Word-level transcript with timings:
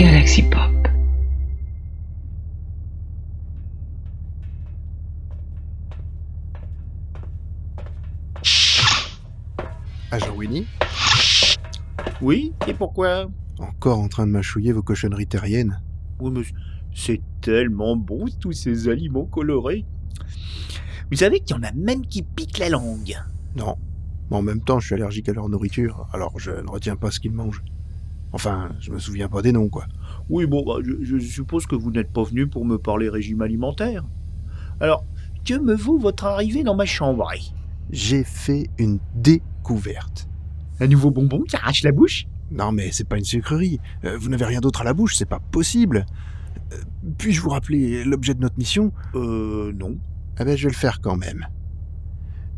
Galaxy 0.00 0.42
Pop. 0.44 0.88
Agent 10.10 10.34
Winnie 10.34 10.66
Oui, 12.22 12.54
et 12.66 12.72
pourquoi? 12.72 13.28
Encore 13.58 13.98
en 13.98 14.08
train 14.08 14.26
de 14.26 14.32
mâchouiller 14.32 14.72
vos 14.72 14.82
cochonneries 14.82 15.26
terriennes 15.26 15.82
Oui, 16.18 16.30
mais 16.32 16.44
c'est 16.94 17.20
tellement 17.42 17.94
bon 17.94 18.24
tous 18.40 18.52
ces 18.52 18.88
aliments 18.88 19.26
colorés. 19.26 19.84
Vous 21.10 21.18
savez 21.18 21.40
qu'il 21.40 21.56
y 21.56 21.58
en 21.58 21.62
a 21.62 21.72
même 21.72 22.06
qui 22.06 22.22
piquent 22.22 22.56
la 22.56 22.70
langue. 22.70 23.18
Non. 23.54 23.76
Mais 24.30 24.38
en 24.38 24.42
même 24.42 24.62
temps, 24.62 24.80
je 24.80 24.86
suis 24.86 24.94
allergique 24.94 25.28
à 25.28 25.34
leur 25.34 25.50
nourriture, 25.50 26.08
alors 26.14 26.38
je 26.38 26.52
ne 26.52 26.70
retiens 26.70 26.96
pas 26.96 27.10
ce 27.10 27.20
qu'ils 27.20 27.32
mangent. 27.32 27.62
Enfin, 28.32 28.70
je 28.80 28.92
me 28.92 28.98
souviens 28.98 29.28
pas 29.28 29.42
des 29.42 29.52
noms, 29.52 29.68
quoi. 29.68 29.86
Oui, 30.28 30.46
bon, 30.46 30.64
bah, 30.64 30.80
je, 30.84 31.02
je 31.02 31.18
suppose 31.18 31.66
que 31.66 31.74
vous 31.74 31.90
n'êtes 31.90 32.12
pas 32.12 32.22
venu 32.22 32.46
pour 32.46 32.64
me 32.64 32.78
parler 32.78 33.08
régime 33.08 33.42
alimentaire. 33.42 34.04
Alors, 34.80 35.04
que 35.44 35.58
me 35.58 35.74
vaut 35.74 35.98
votre 35.98 36.24
arrivée 36.24 36.62
dans 36.62 36.76
ma 36.76 36.84
chambre? 36.84 37.28
J'ai 37.90 38.24
fait 38.24 38.68
une 38.78 39.00
découverte. 39.14 40.28
Un 40.80 40.86
nouveau 40.86 41.10
bonbon 41.10 41.42
qui 41.42 41.56
arrache 41.56 41.82
la 41.82 41.92
bouche? 41.92 42.26
Non, 42.50 42.72
mais 42.72 42.90
c'est 42.92 43.08
pas 43.08 43.18
une 43.18 43.24
sucrerie. 43.24 43.80
Euh, 44.04 44.16
vous 44.18 44.28
n'avez 44.28 44.44
rien 44.44 44.60
d'autre 44.60 44.80
à 44.80 44.84
la 44.84 44.94
bouche, 44.94 45.16
c'est 45.16 45.28
pas 45.28 45.40
possible. 45.40 46.06
Euh, 46.72 46.76
Puis-je 47.18 47.40
vous 47.40 47.50
rappeler 47.50 48.04
l'objet 48.04 48.34
de 48.34 48.40
notre 48.40 48.58
mission? 48.58 48.92
Euh, 49.14 49.72
non. 49.72 49.96
Ah 50.38 50.44
ben, 50.44 50.56
je 50.56 50.64
vais 50.64 50.72
le 50.72 50.78
faire 50.78 51.00
quand 51.00 51.16
même. 51.16 51.46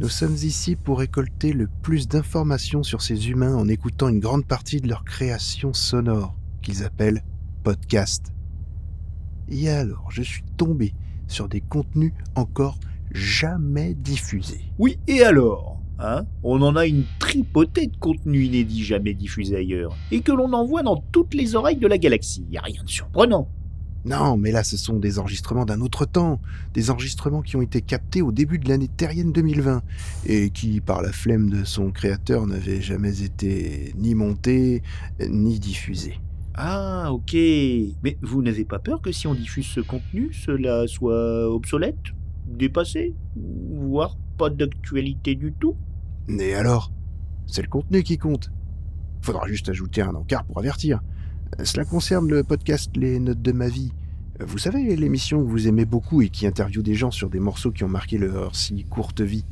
Nous 0.00 0.08
sommes 0.08 0.34
ici 0.34 0.76
pour 0.76 1.00
récolter 1.00 1.52
le 1.52 1.68
plus 1.82 2.06
d'informations 2.06 2.84
sur 2.84 3.02
ces 3.02 3.30
humains 3.30 3.56
en 3.56 3.66
écoutant 3.66 4.06
une 4.06 4.20
grande 4.20 4.46
partie 4.46 4.80
de 4.80 4.86
leur 4.86 5.04
création 5.04 5.72
sonore, 5.72 6.36
qu'ils 6.62 6.84
appellent 6.84 7.24
podcast. 7.64 8.32
Et 9.48 9.68
alors, 9.68 10.08
je 10.12 10.22
suis 10.22 10.44
tombé 10.56 10.94
sur 11.26 11.48
des 11.48 11.60
contenus 11.60 12.12
encore 12.36 12.78
jamais 13.10 13.94
diffusés. 13.94 14.70
Oui, 14.78 15.00
et 15.08 15.24
alors 15.24 15.80
Hein 15.98 16.26
On 16.44 16.62
en 16.62 16.76
a 16.76 16.86
une 16.86 17.02
tripotée 17.18 17.88
de 17.88 17.96
contenus 17.96 18.46
inédits 18.46 18.84
jamais 18.84 19.14
diffusés 19.14 19.56
ailleurs, 19.56 19.96
et 20.12 20.20
que 20.20 20.30
l'on 20.30 20.52
envoie 20.52 20.84
dans 20.84 21.02
toutes 21.10 21.34
les 21.34 21.56
oreilles 21.56 21.76
de 21.76 21.88
la 21.88 21.98
galaxie. 21.98 22.46
Y 22.52 22.58
a 22.58 22.62
rien 22.62 22.84
de 22.84 22.88
surprenant. 22.88 23.48
Non, 24.08 24.38
mais 24.38 24.52
là, 24.52 24.64
ce 24.64 24.78
sont 24.78 24.98
des 24.98 25.18
enregistrements 25.18 25.66
d'un 25.66 25.80
autre 25.82 26.06
temps, 26.06 26.40
des 26.72 26.90
enregistrements 26.90 27.42
qui 27.42 27.56
ont 27.56 27.62
été 27.62 27.82
captés 27.82 28.22
au 28.22 28.32
début 28.32 28.58
de 28.58 28.68
l'année 28.68 28.88
terrienne 28.88 29.32
2020, 29.32 29.82
et 30.26 30.48
qui, 30.48 30.80
par 30.80 31.02
la 31.02 31.12
flemme 31.12 31.50
de 31.50 31.64
son 31.64 31.90
créateur, 31.90 32.46
n'avaient 32.46 32.80
jamais 32.80 33.22
été 33.22 33.92
ni 33.98 34.14
montés, 34.14 34.82
ni 35.28 35.58
diffusés. 35.58 36.20
Ah, 36.54 37.12
ok. 37.12 37.34
Mais 37.34 38.16
vous 38.22 38.42
n'avez 38.42 38.64
pas 38.64 38.78
peur 38.78 39.02
que 39.02 39.12
si 39.12 39.26
on 39.26 39.34
diffuse 39.34 39.66
ce 39.66 39.80
contenu, 39.80 40.32
cela 40.32 40.86
soit 40.86 41.48
obsolète, 41.52 41.98
dépassé, 42.46 43.14
voire 43.36 44.16
pas 44.38 44.48
d'actualité 44.48 45.34
du 45.34 45.52
tout? 45.52 45.76
Et 46.28 46.54
alors 46.54 46.92
C'est 47.46 47.62
le 47.62 47.68
contenu 47.68 48.02
qui 48.02 48.18
compte. 48.18 48.50
Faudra 49.22 49.48
juste 49.48 49.68
ajouter 49.68 50.02
un 50.02 50.14
encart 50.14 50.44
pour 50.44 50.58
avertir. 50.58 51.00
Cela 51.64 51.84
concerne 51.84 52.28
le 52.28 52.44
podcast 52.44 52.90
Les 52.96 53.18
Notes 53.18 53.42
de 53.42 53.52
ma 53.52 53.68
vie. 53.68 53.92
Vous 54.40 54.58
savez, 54.58 54.94
l'émission 54.94 55.42
que 55.42 55.48
vous 55.48 55.66
aimez 55.66 55.84
beaucoup 55.84 56.22
et 56.22 56.28
qui 56.28 56.46
interviewe 56.46 56.82
des 56.82 56.94
gens 56.94 57.10
sur 57.10 57.28
des 57.28 57.40
morceaux 57.40 57.72
qui 57.72 57.82
ont 57.82 57.88
marqué 57.88 58.18
leur 58.18 58.54
si 58.54 58.84
courte 58.84 59.20
vie. 59.20 59.44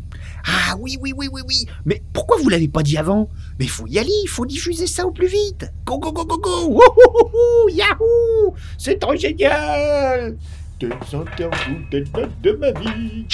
Ah 0.46 0.76
oui, 0.78 0.96
oui, 1.00 1.12
oui, 1.16 1.28
oui, 1.32 1.42
oui. 1.48 1.66
Mais 1.84 2.02
pourquoi 2.12 2.36
vous 2.40 2.48
l'avez 2.48 2.68
pas 2.68 2.84
dit 2.84 2.96
avant? 2.96 3.28
Mais 3.58 3.64
il 3.64 3.70
faut 3.70 3.88
y 3.88 3.98
aller, 3.98 4.14
il 4.22 4.28
faut 4.28 4.46
diffuser 4.46 4.86
ça 4.86 5.04
au 5.04 5.10
plus 5.10 5.26
vite. 5.26 5.72
Go, 5.84 5.98
go, 5.98 6.12
go, 6.12 6.24
go, 6.24 6.38
go. 6.38 6.68
Wouhouhou, 6.68 7.68
Yahoo 7.70 8.54
C'est 8.78 9.00
trop 9.00 9.16
génial 9.16 10.36
Des 10.78 10.90
interviews, 11.12 11.84
des 11.90 12.04
notes 12.14 12.40
de 12.42 12.52
ma 12.52 12.70
vie. 12.70 13.26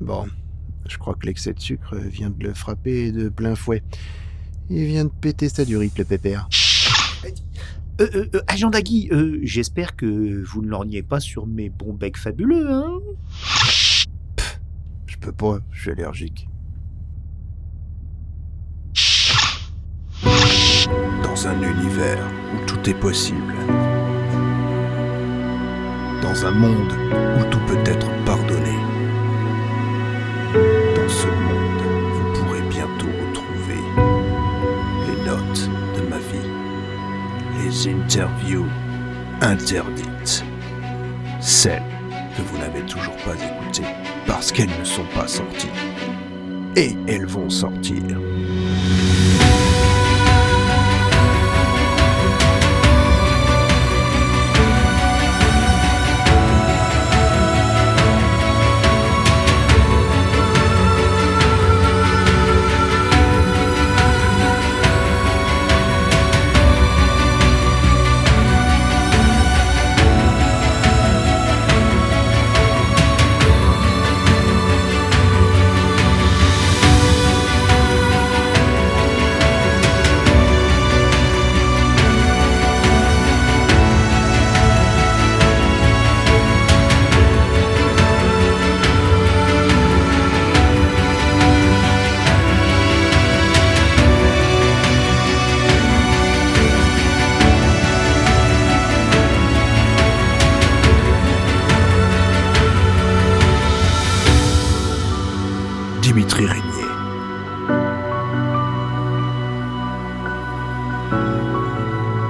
Bon, 0.00 0.26
je 0.88 0.96
crois 0.96 1.14
que 1.14 1.26
l'excès 1.26 1.52
de 1.52 1.60
sucre 1.60 1.94
vient 1.96 2.30
de 2.30 2.42
le 2.42 2.54
frapper 2.54 3.12
de 3.12 3.28
plein 3.28 3.54
fouet. 3.54 3.82
Il 4.70 4.84
vient 4.84 5.04
de 5.04 5.10
péter 5.10 5.48
sa 5.48 5.64
durite, 5.64 5.98
le 5.98 6.04
pépère. 6.04 6.48
Euh, 8.00 8.08
euh, 8.14 8.26
euh, 8.34 8.40
agent 8.46 8.70
Dagui, 8.70 9.08
euh, 9.10 9.40
j'espère 9.42 9.96
que 9.96 10.44
vous 10.44 10.62
ne 10.62 10.68
lorgnez 10.68 11.02
pas 11.02 11.18
sur 11.18 11.46
mes 11.46 11.68
bons 11.68 11.94
becs 11.94 12.16
fabuleux, 12.16 12.70
hein 12.70 12.92
Je 15.06 15.16
peux 15.16 15.32
pas, 15.32 15.58
je 15.72 15.80
suis 15.80 15.90
allergique. 15.90 16.48
Dans 21.24 21.46
un 21.46 21.60
univers 21.60 22.24
où 22.54 22.66
tout 22.66 22.88
est 22.88 22.94
possible. 22.94 23.54
Dans 26.22 26.46
un 26.46 26.52
monde 26.52 26.92
où 27.38 27.50
tout 27.50 27.60
peut 27.66 27.82
être 27.90 28.08
pardonné. 28.24 28.76
Dans 30.94 31.08
ce 31.08 31.26
monde, 31.26 31.47
Interviews 37.86 38.66
interdites. 39.40 40.42
Celles 41.40 41.82
que 42.36 42.42
vous 42.42 42.58
n'avez 42.58 42.80
toujours 42.82 43.14
pas 43.18 43.34
écoutées 43.34 43.86
parce 44.26 44.50
qu'elles 44.50 44.76
ne 44.80 44.84
sont 44.84 45.06
pas 45.14 45.28
sorties. 45.28 45.68
Et 46.74 46.96
elles 47.06 47.26
vont 47.26 47.48
sortir. 47.48 48.02
Dimitri 106.18 106.46
Régnier. 106.46 106.82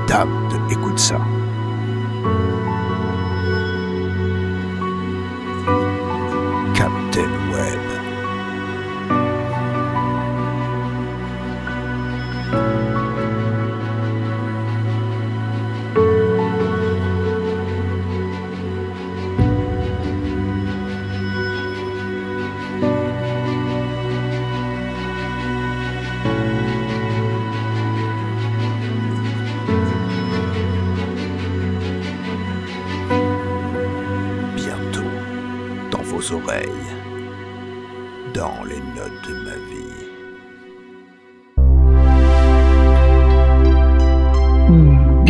Dame 0.07 0.49
de 0.51 0.73
Écoute 0.75 0.99
ça. 0.99 1.19
Captain 6.75 7.31
Web. 7.51 7.99
Dans 38.35 38.63
les 38.65 38.81
notes 38.95 39.23
de 39.27 39.35
ma 39.45 39.57
vie. 39.69 39.99
Hmm. 44.69 45.25